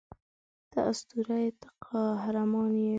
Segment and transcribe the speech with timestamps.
[0.71, 2.89] ته اسطوره یې ته قهرمان یې